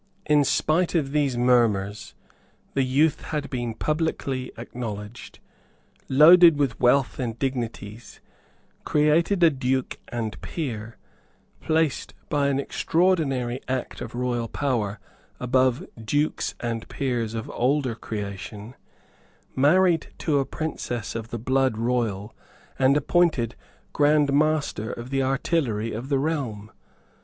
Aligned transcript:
In 0.25 0.43
spite 0.43 0.95
of 0.95 1.11
these 1.11 1.37
murmurs 1.37 2.15
the 2.73 2.81
youth 2.81 3.21
had 3.25 3.51
been 3.51 3.75
publicly 3.75 4.51
acknowledged, 4.57 5.37
loaded 6.09 6.57
with 6.57 6.79
wealth 6.79 7.19
and 7.19 7.37
dignities, 7.37 8.19
created 8.83 9.43
a 9.43 9.51
Duke 9.51 9.99
and 10.07 10.41
Peer, 10.41 10.97
placed, 11.59 12.15
by 12.29 12.47
an 12.47 12.59
extraordinary 12.59 13.61
act 13.67 14.01
of 14.01 14.15
royal 14.15 14.47
power, 14.47 14.99
above 15.39 15.85
Dukes 16.03 16.55
and 16.59 16.89
Peers 16.89 17.35
of 17.35 17.47
older 17.51 17.93
creation, 17.93 18.73
married 19.55 20.07
to 20.17 20.39
a 20.39 20.45
Princess 20.45 21.13
of 21.13 21.27
the 21.27 21.37
blood 21.37 21.77
royal, 21.77 22.33
and 22.79 22.97
appointed 22.97 23.53
Grand 23.93 24.33
Master 24.33 24.91
of 24.91 25.11
the 25.11 25.21
Artillery 25.21 25.93
of 25.93 26.09
the 26.09 26.17
Realm. 26.17 26.71